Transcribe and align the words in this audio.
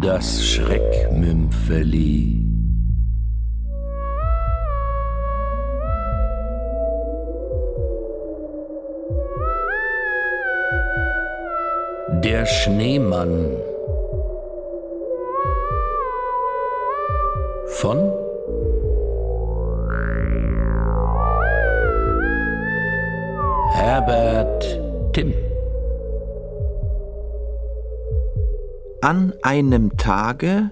Das 0.00 0.44
Schreckmümpfeli. 0.44 2.40
Der 12.22 12.46
Schneemann 12.46 13.56
von 17.66 18.12
Herbert 23.72 24.78
Timm 25.12 25.47
An 29.00 29.32
einem 29.42 29.96
Tage, 29.96 30.70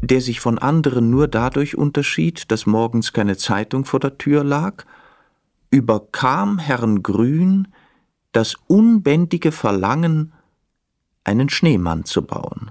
der 0.00 0.20
sich 0.20 0.40
von 0.40 0.58
anderen 0.58 1.10
nur 1.10 1.28
dadurch 1.28 1.76
unterschied, 1.76 2.50
dass 2.50 2.66
morgens 2.66 3.12
keine 3.12 3.36
Zeitung 3.36 3.84
vor 3.84 4.00
der 4.00 4.18
Tür 4.18 4.44
lag, 4.44 4.84
überkam 5.70 6.58
Herrn 6.58 7.02
Grün 7.02 7.68
das 8.32 8.56
unbändige 8.66 9.52
Verlangen, 9.52 10.32
einen 11.24 11.48
Schneemann 11.48 12.04
zu 12.04 12.22
bauen. 12.22 12.70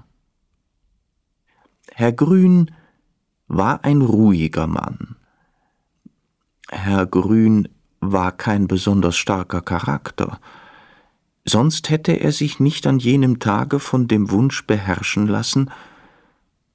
Herr 1.92 2.12
Grün 2.12 2.70
war 3.48 3.84
ein 3.84 4.02
ruhiger 4.02 4.66
Mann. 4.66 5.16
Herr 6.68 7.06
Grün 7.06 7.68
war 8.00 8.32
kein 8.32 8.66
besonders 8.66 9.16
starker 9.16 9.60
Charakter, 9.60 10.40
sonst 11.48 11.90
hätte 11.90 12.12
er 12.12 12.32
sich 12.32 12.60
nicht 12.60 12.86
an 12.86 12.98
jenem 12.98 13.38
Tage 13.38 13.78
von 13.78 14.08
dem 14.08 14.30
Wunsch 14.30 14.66
beherrschen 14.66 15.26
lassen, 15.26 15.70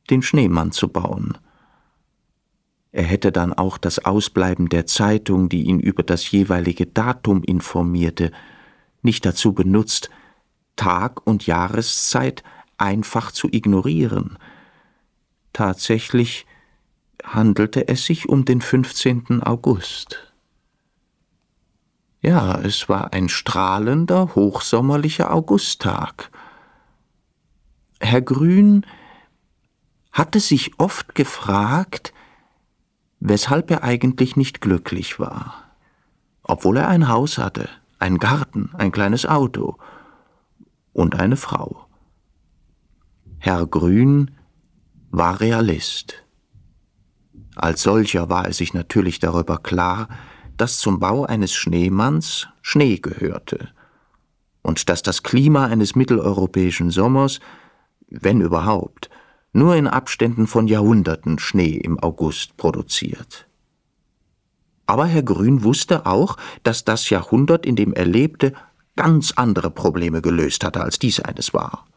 den 0.09 0.21
Schneemann 0.21 0.71
zu 0.71 0.87
bauen. 0.87 1.37
Er 2.91 3.04
hätte 3.04 3.32
dann 3.32 3.54
auch 3.54 3.77
das 3.77 3.99
Ausbleiben 4.04 4.68
der 4.68 4.85
Zeitung, 4.85 5.48
die 5.48 5.63
ihn 5.63 5.79
über 5.79 6.04
das 6.04 6.29
jeweilige 6.32 6.85
Datum 6.85 7.43
informierte, 7.43 8.32
nicht 9.01 9.26
dazu 9.26 9.54
benutzt, 9.54 10.10
Tag 10.76 11.26
und 11.26 11.45
Jahreszeit 11.45 12.43
einfach 12.77 13.32
zu 13.32 13.48
ignorieren. 13.51 14.38
Tatsächlich 15.54 16.45
handelte 17.23 17.88
es 17.88 18.05
sich 18.05 18.27
um 18.27 18.45
den 18.45 18.62
15. 18.62 19.43
August. 19.43 20.30
Ja, 22.21 22.59
es 22.59 22.87
war 22.87 23.13
ein 23.13 23.29
strahlender, 23.29 24.35
hochsommerlicher 24.35 25.33
Augusttag. 25.33 26.29
Herr 27.99 28.21
Grün 28.21 28.85
hatte 30.11 30.39
sich 30.39 30.79
oft 30.79 31.15
gefragt, 31.15 32.13
weshalb 33.19 33.71
er 33.71 33.83
eigentlich 33.83 34.35
nicht 34.35 34.61
glücklich 34.61 35.19
war, 35.19 35.63
obwohl 36.43 36.77
er 36.77 36.89
ein 36.89 37.07
Haus 37.07 37.39
hatte, 37.39 37.69
einen 37.97 38.19
Garten, 38.19 38.69
ein 38.77 38.91
kleines 38.91 39.25
Auto 39.25 39.77
und 40.93 41.19
eine 41.19 41.37
Frau. 41.37 41.87
Herr 43.39 43.65
Grün 43.65 44.31
war 45.09 45.39
Realist. 45.39 46.23
Als 47.55 47.81
solcher 47.81 48.29
war 48.29 48.45
er 48.45 48.53
sich 48.53 48.75
natürlich 48.75 49.19
darüber 49.19 49.57
klar, 49.57 50.07
dass 50.62 50.77
zum 50.77 50.99
Bau 50.99 51.26
eines 51.26 51.55
Schneemanns 51.55 52.48
Schnee 52.62 52.98
gehörte 52.98 53.70
und 54.62 54.90
dass 54.90 55.01
das 55.01 55.23
Klima 55.23 55.65
eines 55.65 55.95
mitteleuropäischen 55.95 56.91
Sommers, 56.91 57.40
wenn 58.09 58.41
überhaupt, 58.41 59.09
nur 59.54 59.76
in 59.76 59.87
Abständen 59.87 60.45
von 60.45 60.67
Jahrhunderten 60.67 61.39
Schnee 61.39 61.77
im 61.77 61.98
August 61.98 62.57
produziert. 62.57 63.48
Aber 64.85 65.07
Herr 65.07 65.23
Grün 65.23 65.63
wusste 65.63 66.05
auch, 66.05 66.38
dass 66.61 66.85
das 66.85 67.09
Jahrhundert, 67.09 67.66
in 67.66 67.75
dem 67.75 67.91
er 67.93 68.05
lebte, 68.05 68.53
ganz 68.95 69.31
andere 69.31 69.72
Probleme 69.72 70.22
gelöst 70.22 70.63
hatte, 70.63 70.81
als 70.81 70.99
dies 70.99 71.19
eines 71.19 71.55
war. 71.55 71.88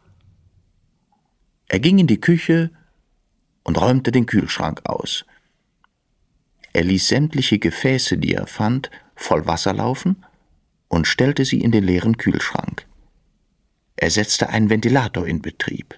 Er 1.67 1.79
ging 1.79 1.99
in 1.99 2.07
die 2.07 2.19
Küche 2.19 2.71
und 3.63 3.79
räumte 3.79 4.11
den 4.11 4.25
Kühlschrank 4.25 4.81
aus, 4.85 5.23
er 6.75 6.83
ließ 6.83 7.07
sämtliche 7.07 7.57
Gefäße, 7.57 8.17
die 8.17 8.33
er 8.33 8.47
fand, 8.47 8.91
voll 9.15 9.47
Wasser 9.47 9.71
laufen 9.71 10.25
und 10.89 11.07
stellte 11.07 11.45
sie 11.45 11.61
in 11.61 11.71
den 11.71 11.85
leeren 11.85 12.17
Kühlschrank. 12.17 12.85
Er 13.95 14.11
setzte 14.11 14.49
einen 14.49 14.69
Ventilator 14.69 15.25
in 15.25 15.41
Betrieb, 15.41 15.97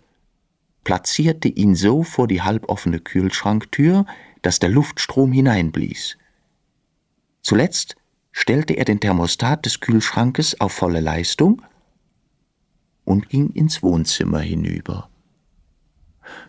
platzierte 0.83 1.47
ihn 1.47 1.73
so 1.73 2.03
vor 2.03 2.27
die 2.27 2.43
halboffene 2.43 2.99
Kühlschranktür, 2.99 4.05
dass 4.43 4.59
der 4.59 4.69
Luftstrom 4.69 5.31
hineinblies. 5.31 6.15
Zuletzt 7.41 7.95
stellte 8.31 8.73
er 8.73 8.85
den 8.85 8.99
Thermostat 8.99 9.65
des 9.65 9.79
Kühlschrankes 9.79 10.61
auf 10.61 10.73
volle 10.73 10.99
Leistung 10.99 11.63
und 13.03 13.29
ging 13.29 13.49
ins 13.49 13.81
Wohnzimmer 13.81 14.41
hinüber. 14.41 15.09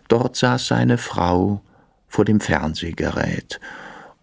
Dort 0.07 0.35
saß 0.35 0.67
seine 0.67 0.99
Frau 0.99 1.63
vor 2.07 2.25
dem 2.25 2.39
Fernsehgerät 2.39 3.59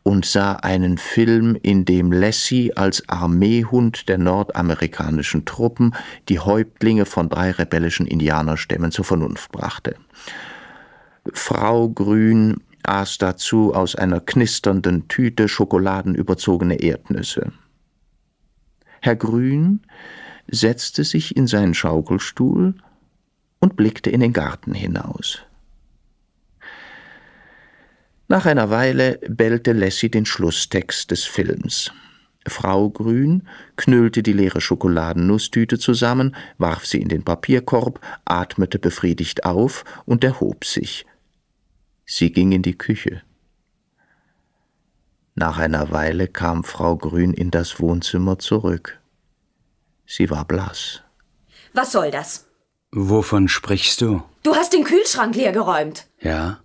und 0.07 0.25
sah 0.25 0.53
einen 0.53 0.99
Film, 0.99 1.59
in 1.61 1.85
dem 1.85 2.13
Lassie 2.13 2.77
als 2.77 3.09
Armeehund 3.09 4.09
der 4.09 4.19
nordamerikanischen 4.19 5.47
Truppen 5.47 5.97
die 6.29 6.39
Häuptlinge 6.39 7.07
von 7.07 7.29
drei 7.29 7.51
rebellischen 7.51 8.07
Indianerstämmen 8.07 8.93
zur 8.93 9.05
Vernunft 9.05 9.51
brachte. 9.51 9.97
Frau 11.33 11.89
Grün 11.89 12.59
aß 12.85 13.19
dazu 13.19 13.75
aus 13.75 13.97
einer 13.97 14.21
knisternden 14.21 15.09
Tüte 15.09 15.49
schokoladenüberzogene 15.49 16.77
Erdnüsse. 16.77 17.51
Herr 19.01 19.17
Grün 19.17 19.81
setzte 20.47 21.03
sich 21.03 21.37
in 21.37 21.49
seinen 21.49 21.75
Schaukelstuhl 21.75 22.77
und 23.59 23.75
blickte 23.75 24.11
in 24.11 24.21
den 24.21 24.33
Garten 24.33 24.73
hinaus. 24.73 25.41
Nach 28.29 28.45
einer 28.47 28.71
Weile 28.71 29.21
bellte 29.29 29.73
Lassie 29.73 30.11
den 30.11 30.27
Schlusstext 30.27 31.11
des 31.11 31.25
Films. 31.25 31.93
Frau 32.49 32.91
Grün 32.91 33.47
knüllte 33.77 34.23
die 34.23 34.33
leere 34.33 34.61
Schokoladenusstüte 34.61 35.79
zusammen, 35.79 36.35
warf 36.59 36.87
sie 36.87 37.01
in 37.01 37.09
den 37.09 37.25
Papierkorb, 37.25 38.01
atmete 38.25 38.79
befriedigt 38.79 39.45
auf 39.45 39.85
und 40.05 40.25
erhob 40.25 40.65
sich. 40.65 41.07
Sie 42.05 42.31
ging 42.33 42.53
in 42.53 42.63
die 42.63 42.79
Küche. 42.79 43.23
Nach 45.35 45.59
einer 45.59 45.91
Weile 45.91 46.29
kam 46.29 46.65
Frau 46.65 46.97
Grün 46.97 47.33
in 47.33 47.51
das 47.51 47.81
Wohnzimmer 47.81 48.39
zurück. 48.39 49.01
Sie 50.07 50.31
war 50.31 50.45
blass. 50.45 51.03
Was 51.75 51.93
soll 51.93 52.11
das? 52.11 52.47
Wovon 52.93 53.49
sprichst 53.49 54.01
du? 54.01 54.23
Du 54.43 54.55
hast 54.55 54.73
den 54.73 54.85
Kühlschrank 54.85 55.35
leergeräumt. 55.35 56.07
Ja? 56.21 56.61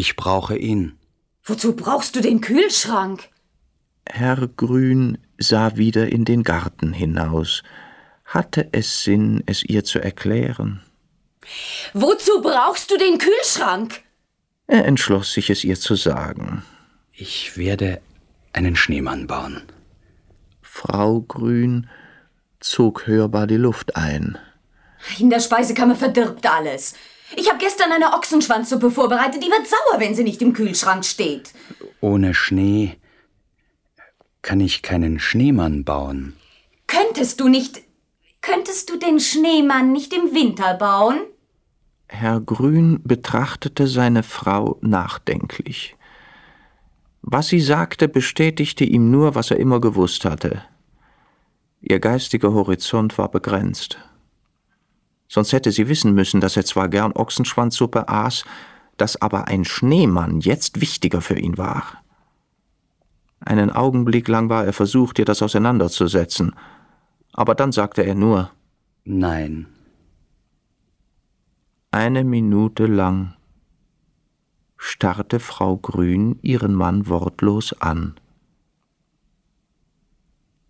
Ich 0.00 0.14
brauche 0.14 0.56
ihn. 0.56 0.96
Wozu 1.42 1.74
brauchst 1.74 2.14
du 2.14 2.20
den 2.20 2.40
Kühlschrank? 2.40 3.28
Herr 4.08 4.46
Grün 4.46 5.18
sah 5.38 5.76
wieder 5.76 6.08
in 6.08 6.24
den 6.24 6.44
Garten 6.44 6.92
hinaus. 6.92 7.64
Hatte 8.24 8.68
es 8.70 9.02
Sinn, 9.02 9.42
es 9.46 9.64
ihr 9.64 9.82
zu 9.82 9.98
erklären? 9.98 10.82
Wozu 11.94 12.40
brauchst 12.40 12.92
du 12.92 12.96
den 12.96 13.18
Kühlschrank? 13.18 14.02
Er 14.68 14.84
entschloss 14.84 15.32
sich, 15.32 15.50
es 15.50 15.64
ihr 15.64 15.80
zu 15.80 15.96
sagen. 15.96 16.62
Ich 17.12 17.56
werde 17.56 18.00
einen 18.52 18.76
Schneemann 18.76 19.26
bauen. 19.26 19.62
Frau 20.62 21.22
Grün 21.22 21.88
zog 22.60 23.08
hörbar 23.08 23.48
die 23.48 23.56
Luft 23.56 23.96
ein. 23.96 24.38
In 25.18 25.28
der 25.28 25.40
Speisekammer 25.40 25.96
verdirbt 25.96 26.46
alles. 26.46 26.94
Ich 27.36 27.48
habe 27.48 27.58
gestern 27.58 27.92
eine 27.92 28.14
Ochsenschwanzsuppe 28.14 28.90
vorbereitet. 28.90 29.42
Die 29.42 29.50
wird 29.50 29.66
sauer, 29.66 30.00
wenn 30.00 30.14
sie 30.14 30.24
nicht 30.24 30.40
im 30.42 30.52
Kühlschrank 30.52 31.04
steht. 31.04 31.52
Ohne 32.00 32.34
Schnee 32.34 32.96
kann 34.42 34.60
ich 34.60 34.82
keinen 34.82 35.18
Schneemann 35.18 35.84
bauen. 35.84 36.34
Könntest 36.86 37.40
du 37.40 37.48
nicht. 37.48 37.82
Könntest 38.40 38.88
du 38.88 38.96
den 38.96 39.20
Schneemann 39.20 39.92
nicht 39.92 40.14
im 40.14 40.34
Winter 40.34 40.74
bauen? 40.74 41.20
Herr 42.08 42.40
Grün 42.40 43.00
betrachtete 43.04 43.86
seine 43.86 44.22
Frau 44.22 44.78
nachdenklich. 44.80 45.96
Was 47.20 47.48
sie 47.48 47.60
sagte, 47.60 48.08
bestätigte 48.08 48.84
ihm 48.84 49.10
nur, 49.10 49.34
was 49.34 49.50
er 49.50 49.58
immer 49.58 49.80
gewusst 49.80 50.24
hatte. 50.24 50.62
Ihr 51.82 52.00
geistiger 52.00 52.54
Horizont 52.54 53.18
war 53.18 53.30
begrenzt 53.30 53.98
sonst 55.28 55.52
hätte 55.52 55.70
sie 55.70 55.88
wissen 55.88 56.14
müssen, 56.14 56.40
dass 56.40 56.56
er 56.56 56.64
zwar 56.64 56.88
gern 56.88 57.12
Ochsenschwanzsuppe 57.12 58.08
aß, 58.08 58.44
dass 58.96 59.20
aber 59.20 59.46
ein 59.46 59.64
Schneemann 59.64 60.40
jetzt 60.40 60.80
wichtiger 60.80 61.20
für 61.20 61.38
ihn 61.38 61.58
war. 61.58 61.84
Einen 63.40 63.70
Augenblick 63.70 64.26
lang 64.26 64.48
war 64.48 64.64
er 64.64 64.72
versucht, 64.72 65.18
ihr 65.18 65.24
das 65.24 65.42
auseinanderzusetzen, 65.42 66.54
aber 67.32 67.54
dann 67.54 67.72
sagte 67.72 68.02
er 68.02 68.14
nur 68.14 68.50
Nein. 69.04 69.66
Eine 71.90 72.24
Minute 72.24 72.86
lang 72.86 73.34
starrte 74.76 75.40
Frau 75.40 75.76
Grün 75.76 76.38
ihren 76.42 76.74
Mann 76.74 77.08
wortlos 77.08 77.72
an. 77.80 78.14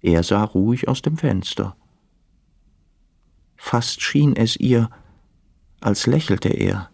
Er 0.01 0.23
sah 0.23 0.45
ruhig 0.45 0.89
aus 0.89 1.03
dem 1.03 1.17
Fenster. 1.17 1.77
Fast 3.59 4.01
schien 4.01 4.35
es 4.37 4.57
ihr, 4.57 4.89
als 5.81 6.07
lächelte 6.07 6.49
er. 6.49 6.91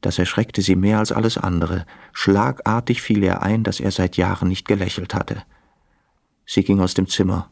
Das 0.00 0.18
erschreckte 0.18 0.62
sie 0.62 0.76
mehr 0.76 0.98
als 0.98 1.10
alles 1.10 1.36
andere. 1.36 1.84
Schlagartig 2.12 3.02
fiel 3.02 3.24
ihr 3.24 3.42
ein, 3.42 3.64
dass 3.64 3.80
er 3.80 3.90
seit 3.90 4.16
Jahren 4.16 4.48
nicht 4.48 4.68
gelächelt 4.68 5.14
hatte. 5.14 5.42
Sie 6.46 6.62
ging 6.62 6.80
aus 6.80 6.94
dem 6.94 7.08
Zimmer. 7.08 7.50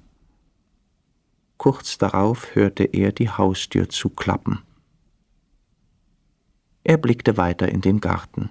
Kurz 1.56 1.98
darauf 1.98 2.54
hörte 2.54 2.84
er 2.84 3.12
die 3.12 3.30
Haustür 3.30 3.88
zuklappen. 3.88 4.62
Er 6.84 6.98
blickte 6.98 7.36
weiter 7.36 7.68
in 7.68 7.80
den 7.80 8.00
Garten. 8.00 8.50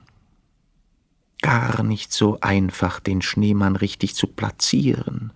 Gar 1.42 1.84
nicht 1.84 2.12
so 2.12 2.40
einfach, 2.42 3.00
den 3.00 3.22
Schneemann 3.22 3.76
richtig 3.76 4.16
zu 4.16 4.28
platzieren. 4.28 5.32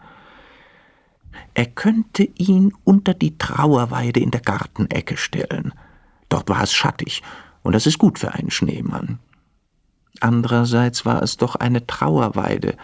Er 1.54 1.66
könnte 1.66 2.24
ihn 2.24 2.74
unter 2.84 3.14
die 3.14 3.38
Trauerweide 3.38 4.20
in 4.20 4.32
der 4.32 4.42
Gartenecke 4.42 5.18
stellen. 5.18 5.74
Dort 6.30 6.50
war 6.50 6.64
es 6.64 6.74
schattig, 6.74 7.22
und 7.64 7.74
das 7.74 7.88
ist 7.88 7.98
gut 7.98 8.20
für 8.20 8.34
einen 8.34 8.52
Schneemann. 8.52 9.20
Andererseits 10.20 11.06
war 11.06 11.22
es 11.22 11.38
doch 11.38 11.56
eine 11.56 11.86
Trauerweide, 11.88 12.76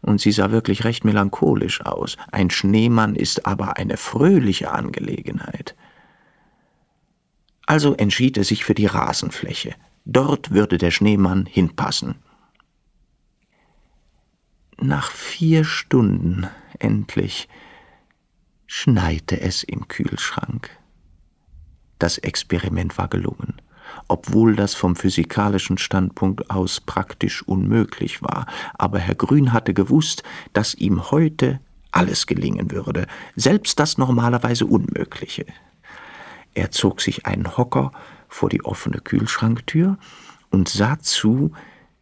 und 0.00 0.20
sie 0.20 0.32
sah 0.32 0.50
wirklich 0.50 0.84
recht 0.84 1.04
melancholisch 1.04 1.80
aus. 1.86 2.16
Ein 2.32 2.50
Schneemann 2.50 3.14
ist 3.14 3.46
aber 3.46 3.76
eine 3.76 3.96
fröhliche 3.96 4.72
Angelegenheit. 4.72 5.76
Also 7.66 7.94
entschied 7.94 8.36
er 8.36 8.44
sich 8.44 8.64
für 8.64 8.74
die 8.74 8.86
Rasenfläche. 8.86 9.74
Dort 10.04 10.50
würde 10.50 10.78
der 10.78 10.90
Schneemann 10.90 11.46
hinpassen. 11.46 12.16
Nach 14.78 15.12
vier 15.12 15.62
Stunden 15.62 16.48
endlich 16.80 17.48
schneite 18.74 19.38
es 19.38 19.62
im 19.64 19.86
Kühlschrank. 19.86 20.70
Das 21.98 22.16
Experiment 22.16 22.96
war 22.96 23.06
gelungen, 23.06 23.60
obwohl 24.08 24.56
das 24.56 24.74
vom 24.74 24.96
physikalischen 24.96 25.76
Standpunkt 25.76 26.48
aus 26.50 26.80
praktisch 26.80 27.42
unmöglich 27.42 28.22
war. 28.22 28.46
Aber 28.72 28.98
Herr 28.98 29.14
Grün 29.14 29.52
hatte 29.52 29.74
gewusst, 29.74 30.22
dass 30.54 30.72
ihm 30.72 31.10
heute 31.10 31.60
alles 31.90 32.26
gelingen 32.26 32.70
würde, 32.70 33.06
selbst 33.36 33.78
das 33.78 33.98
normalerweise 33.98 34.64
Unmögliche. 34.64 35.44
Er 36.54 36.70
zog 36.70 37.02
sich 37.02 37.26
einen 37.26 37.58
Hocker 37.58 37.92
vor 38.26 38.48
die 38.48 38.64
offene 38.64 39.00
Kühlschranktür 39.00 39.98
und 40.48 40.70
sah 40.70 40.98
zu, 40.98 41.52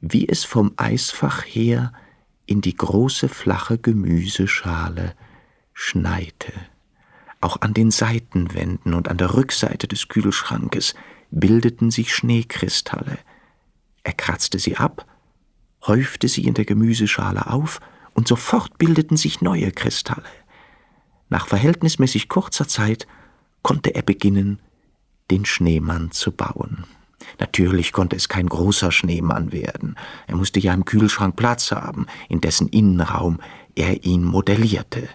wie 0.01 0.29
es 0.29 0.45
vom 0.45 0.73
Eisfach 0.77 1.43
her 1.45 1.93
in 2.47 2.61
die 2.61 2.77
große 2.77 3.29
flache 3.29 3.77
Gemüseschale 3.77 5.17
schneite. 5.81 6.53
Auch 7.41 7.63
an 7.63 7.73
den 7.73 7.91
Seitenwänden 7.91 8.93
und 8.93 9.09
an 9.09 9.17
der 9.17 9.35
Rückseite 9.35 9.89
des 9.89 10.09
Kühlschrankes 10.09 10.95
bildeten 11.31 11.91
sich 11.91 12.15
Schneekristalle. 12.15 13.19
Er 14.03 14.13
kratzte 14.13 14.59
sie 14.59 14.77
ab, 14.77 15.07
häufte 15.87 16.29
sie 16.29 16.45
in 16.45 16.53
der 16.53 16.67
Gemüseschale 16.67 17.47
auf, 17.47 17.81
und 18.13 18.29
sofort 18.29 18.77
bildeten 18.77 19.17
sich 19.17 19.41
neue 19.41 19.73
Kristalle. 19.73 20.29
Nach 21.31 21.47
verhältnismäßig 21.47 22.29
kurzer 22.29 22.69
Zeit 22.69 23.07
konnte 23.63 23.95
er 23.95 24.03
beginnen, 24.03 24.61
den 25.31 25.47
Schneemann 25.47 26.11
zu 26.11 26.33
bauen. 26.33 26.85
Natürlich 27.39 27.93
konnte 27.93 28.17
es 28.17 28.29
kein 28.29 28.49
großer 28.49 28.93
Schneemann 28.93 29.53
werden. 29.53 29.97
Er 30.27 30.37
musste 30.37 30.61
ja 30.61 30.75
im 30.75 30.85
Kühlschrank 30.85 31.37
Platz 31.37 31.71
haben, 31.71 32.07
in 32.29 32.41
dessen 32.41 32.69
Innenraum 32.69 33.41
er 33.77 34.05
ihn 34.05 34.25
modellierte. 34.25 35.09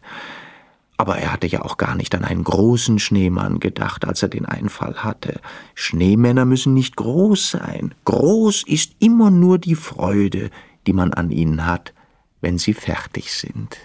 Aber 0.98 1.18
er 1.18 1.34
hatte 1.34 1.48
ja 1.48 1.62
auch 1.62 1.78
gar 1.78 1.96
nicht 1.96 2.16
an 2.16 2.24
einen 2.24 2.44
großen 2.44 3.00
Schneemann 3.00 3.60
gedacht, 3.60 4.06
als 4.06 4.24
er 4.24 4.30
den 4.30 4.46
Einfall 4.46 4.96
hatte. 4.96 5.42
Schneemänner 5.74 6.46
müssen 6.46 6.74
nicht 6.74 6.96
groß 6.96 7.52
sein. 7.52 7.94
Groß 8.06 8.64
ist 8.66 8.94
immer 9.00 9.30
nur 9.30 9.58
die 9.58 9.76
Freude, 9.76 10.52
die 10.88 10.94
man 10.94 11.14
an 11.14 11.32
ihnen 11.32 11.66
hat, 11.66 11.94
wenn 12.40 12.58
sie 12.58 12.74
fertig 12.74 13.34
sind. 13.34 13.78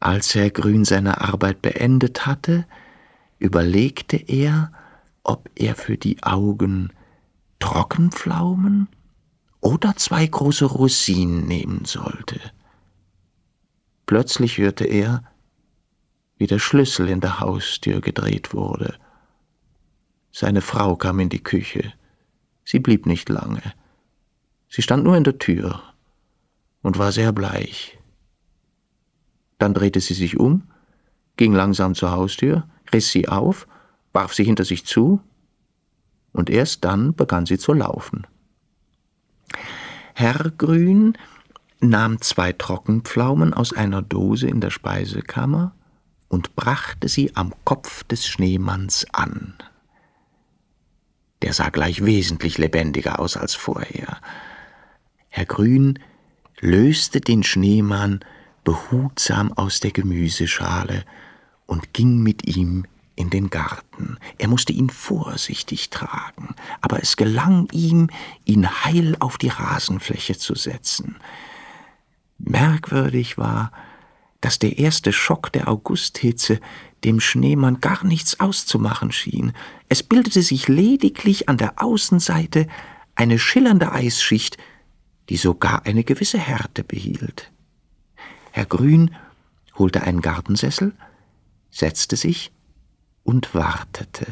Als 0.00 0.34
Herr 0.34 0.50
Grün 0.50 0.84
seine 0.84 1.20
Arbeit 1.20 1.62
beendet 1.62 2.26
hatte, 2.26 2.66
überlegte 3.38 4.16
er, 4.16 4.72
ob 5.22 5.48
er 5.54 5.74
für 5.74 5.96
die 5.96 6.22
Augen 6.22 6.92
Trockenpflaumen 7.58 8.88
oder 9.60 9.96
zwei 9.96 10.26
große 10.26 10.64
Rosinen 10.64 11.46
nehmen 11.46 11.84
sollte. 11.84 12.40
Plötzlich 14.08 14.56
hörte 14.56 14.86
er, 14.86 15.22
wie 16.38 16.46
der 16.46 16.58
Schlüssel 16.58 17.10
in 17.10 17.20
der 17.20 17.40
Haustür 17.40 18.00
gedreht 18.00 18.54
wurde. 18.54 18.94
Seine 20.32 20.62
Frau 20.62 20.96
kam 20.96 21.20
in 21.20 21.28
die 21.28 21.42
Küche. 21.42 21.92
Sie 22.64 22.78
blieb 22.78 23.04
nicht 23.04 23.28
lange. 23.28 23.60
Sie 24.70 24.80
stand 24.80 25.04
nur 25.04 25.14
in 25.14 25.24
der 25.24 25.36
Tür 25.38 25.82
und 26.80 26.96
war 26.96 27.12
sehr 27.12 27.32
bleich. 27.32 27.98
Dann 29.58 29.74
drehte 29.74 30.00
sie 30.00 30.14
sich 30.14 30.38
um, 30.40 30.62
ging 31.36 31.52
langsam 31.52 31.94
zur 31.94 32.10
Haustür, 32.10 32.66
riss 32.90 33.10
sie 33.12 33.28
auf, 33.28 33.68
warf 34.14 34.32
sie 34.32 34.44
hinter 34.44 34.64
sich 34.64 34.86
zu, 34.86 35.20
und 36.32 36.48
erst 36.48 36.82
dann 36.82 37.14
begann 37.14 37.44
sie 37.44 37.58
zu 37.58 37.74
laufen. 37.74 38.26
Herr 40.14 40.50
Grün 40.56 41.18
nahm 41.80 42.20
zwei 42.20 42.52
Trockenpflaumen 42.52 43.54
aus 43.54 43.72
einer 43.72 44.02
Dose 44.02 44.48
in 44.48 44.60
der 44.60 44.70
Speisekammer 44.70 45.74
und 46.28 46.56
brachte 46.56 47.08
sie 47.08 47.34
am 47.36 47.54
Kopf 47.64 48.04
des 48.04 48.26
Schneemanns 48.26 49.06
an. 49.12 49.54
Der 51.42 51.52
sah 51.52 51.70
gleich 51.70 52.04
wesentlich 52.04 52.58
lebendiger 52.58 53.20
aus 53.20 53.36
als 53.36 53.54
vorher. 53.54 54.18
Herr 55.28 55.46
Grün 55.46 55.98
löste 56.60 57.20
den 57.20 57.44
Schneemann 57.44 58.20
behutsam 58.64 59.52
aus 59.52 59.80
der 59.80 59.92
Gemüseschale 59.92 61.04
und 61.66 61.92
ging 61.92 62.22
mit 62.22 62.46
ihm 62.46 62.84
in 63.14 63.30
den 63.30 63.50
Garten. 63.50 64.18
Er 64.38 64.48
musste 64.48 64.72
ihn 64.72 64.90
vorsichtig 64.90 65.90
tragen, 65.90 66.54
aber 66.80 67.02
es 67.02 67.16
gelang 67.16 67.68
ihm, 67.72 68.10
ihn 68.44 68.84
heil 68.84 69.16
auf 69.20 69.38
die 69.38 69.48
Rasenfläche 69.48 70.36
zu 70.36 70.54
setzen. 70.54 71.16
Merkwürdig 72.38 73.36
war, 73.38 73.72
dass 74.40 74.58
der 74.58 74.78
erste 74.78 75.12
Schock 75.12 75.52
der 75.52 75.68
Augusthitze 75.68 76.60
dem 77.04 77.20
Schneemann 77.20 77.80
gar 77.80 78.04
nichts 78.04 78.40
auszumachen 78.40 79.12
schien. 79.12 79.52
Es 79.88 80.02
bildete 80.02 80.42
sich 80.42 80.68
lediglich 80.68 81.48
an 81.48 81.58
der 81.58 81.82
Außenseite 81.82 82.68
eine 83.14 83.38
schillernde 83.38 83.92
Eisschicht, 83.92 84.58
die 85.28 85.36
sogar 85.36 85.86
eine 85.86 86.04
gewisse 86.04 86.38
Härte 86.38 86.84
behielt. 86.84 87.52
Herr 88.52 88.66
Grün 88.66 89.14
holte 89.76 90.02
einen 90.02 90.20
Gartensessel, 90.20 90.94
setzte 91.70 92.16
sich 92.16 92.52
und 93.24 93.54
wartete. 93.54 94.26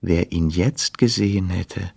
Wer 0.00 0.32
ihn 0.32 0.50
jetzt 0.50 0.98
gesehen 0.98 1.48
hätte, 1.48 1.92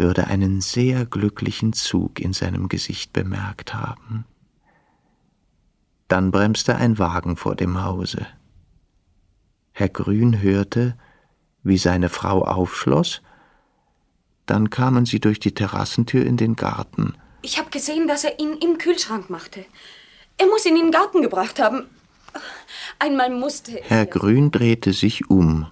würde 0.00 0.28
einen 0.28 0.62
sehr 0.62 1.04
glücklichen 1.04 1.74
Zug 1.74 2.20
in 2.20 2.32
seinem 2.32 2.68
Gesicht 2.68 3.12
bemerkt 3.12 3.74
haben. 3.74 4.24
Dann 6.08 6.30
bremste 6.30 6.74
ein 6.74 6.98
Wagen 6.98 7.36
vor 7.36 7.54
dem 7.54 7.84
Hause. 7.84 8.26
Herr 9.72 9.90
Grün 9.90 10.40
hörte, 10.40 10.96
wie 11.62 11.76
seine 11.76 12.08
Frau 12.08 12.42
aufschloss, 12.44 13.20
dann 14.46 14.70
kamen 14.70 15.04
sie 15.04 15.20
durch 15.20 15.38
die 15.38 15.52
Terrassentür 15.52 16.24
in 16.24 16.38
den 16.38 16.56
Garten. 16.56 17.14
Ich 17.42 17.58
habe 17.58 17.70
gesehen, 17.70 18.08
dass 18.08 18.24
er 18.24 18.40
ihn 18.40 18.54
im 18.54 18.78
Kühlschrank 18.78 19.28
machte. 19.28 19.66
Er 20.38 20.46
muss 20.46 20.64
ihn 20.64 20.76
in 20.76 20.86
den 20.86 20.92
Garten 20.92 21.20
gebracht 21.20 21.60
haben. 21.60 21.84
Einmal 22.98 23.30
musste 23.30 23.72
Herr 23.84 24.06
Grün 24.06 24.50
drehte 24.50 24.94
sich 24.94 25.28
um. 25.28 25.66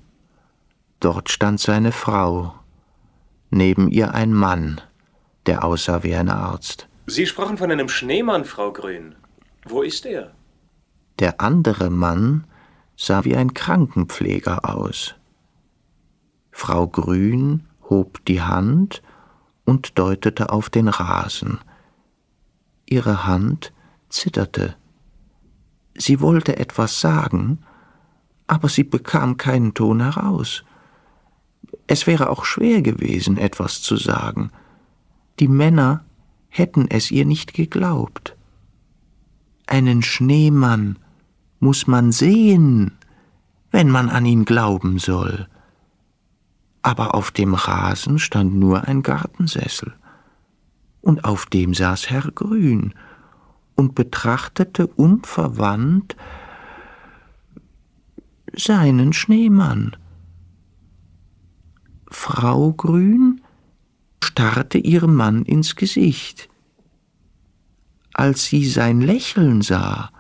Dort 1.01 1.31
stand 1.31 1.61
seine 1.61 1.93
Frau. 1.93 2.58
Neben 3.51 3.89
ihr 3.89 4.15
ein 4.15 4.33
Mann, 4.33 4.81
der 5.47 5.65
aussah 5.65 6.03
wie 6.03 6.15
ein 6.15 6.29
Arzt. 6.29 6.89
Sie 7.07 7.27
sprachen 7.27 7.57
von 7.57 7.71
einem 7.71 7.89
Schneemann, 7.89 8.45
Frau 8.45 8.73
Grün. 8.73 9.15
Wo 9.67 9.83
ist 9.83 10.05
er? 10.05 10.35
Der 11.19 11.41
andere 11.41 11.91
Mann 11.91 12.47
sah 12.97 13.25
wie 13.25 13.37
ein 13.37 13.55
Krankenpfleger 13.55 14.69
aus. 14.69 15.15
Frau 16.51 16.87
Grün 16.87 17.67
hob 17.89 18.25
die 18.27 18.43
Hand 18.43 19.03
und 19.65 19.99
deutete 19.99 20.51
auf 20.51 20.71
den 20.71 20.89
Rasen. 20.89 21.59
Ihre 22.87 23.27
Hand 23.27 23.73
zitterte. 24.09 24.77
Sie 25.95 26.21
wollte 26.21 26.57
etwas 26.59 27.01
sagen, 27.01 27.65
aber 28.47 28.69
sie 28.69 28.85
bekam 28.85 29.37
keinen 29.37 29.75
Ton 29.75 30.01
heraus. 30.01 30.65
Es 31.89 32.07
wäre 32.07 32.29
auch 32.31 32.45
schwer 32.45 32.83
gewesen, 32.83 33.39
etwas 33.39 33.81
zu 33.81 33.97
sagen. 33.97 34.53
Die 35.41 35.49
Männer 35.49 36.05
hätten 36.51 36.87
es 36.89 37.11
ihr 37.11 37.25
nicht 37.25 37.55
geglaubt. 37.55 38.37
Einen 39.67 40.03
Schneemann 40.03 40.99
muss 41.61 41.87
man 41.87 42.13
sehen, 42.13 42.93
wenn 43.71 43.89
man 43.89 44.11
an 44.11 44.27
ihn 44.27 44.45
glauben 44.45 44.99
soll. 44.99 45.49
Aber 46.83 47.15
auf 47.15 47.31
dem 47.31 47.55
Rasen 47.55 48.19
stand 48.19 48.55
nur 48.55 48.85
ein 48.85 49.03
Gartensessel, 49.03 49.95
und 51.01 51.25
auf 51.25 51.47
dem 51.47 51.75
saß 51.75 52.11
Herr 52.11 52.31
Grün 52.31 52.93
und 53.77 53.95
betrachtete 53.95 54.87
unverwandt 54.87 56.17
seinen 58.55 59.13
Schneemann. 59.13 59.97
Frau 62.11 62.73
Grün 62.73 63.43
starrte 64.23 64.79
ihrem 64.79 65.15
Mann 65.15 65.45
ins 65.45 65.77
Gesicht. 65.77 66.49
Als 68.15 68.45
sie 68.45 68.67
sein 68.67 69.01
Lächeln 69.01 69.63
sah, 69.63 70.11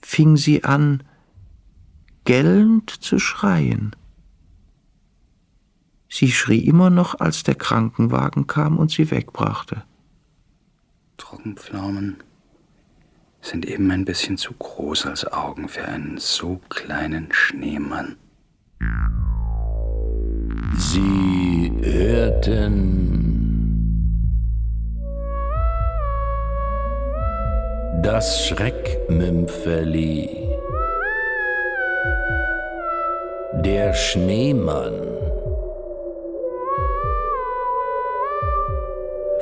fing 0.00 0.36
sie 0.36 0.64
an, 0.64 1.02
gellend 2.24 2.90
zu 2.90 3.18
schreien. 3.18 3.94
Sie 6.08 6.32
schrie 6.32 6.60
immer 6.60 6.90
noch, 6.90 7.20
als 7.20 7.42
der 7.42 7.54
Krankenwagen 7.54 8.46
kam 8.46 8.78
und 8.78 8.90
sie 8.90 9.10
wegbrachte. 9.10 9.84
Trockenpflaumen 11.16 12.16
sind 13.40 13.66
eben 13.66 13.90
ein 13.90 14.04
bisschen 14.04 14.36
zu 14.36 14.52
groß 14.54 15.06
als 15.06 15.30
Augen 15.32 15.68
für 15.68 15.86
einen 15.86 16.18
so 16.18 16.60
kleinen 16.68 17.32
Schneemann. 17.32 18.16
Sie 20.96 21.70
hörten. 21.82 22.72
Das 28.02 28.46
Schreckmümpfeli. 28.46 30.30
Der 33.56 33.92
Schneemann. 33.92 34.94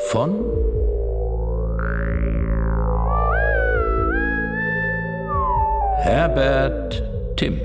Von 0.09 0.35
Herbert 5.99 7.03
Timm 7.37 7.61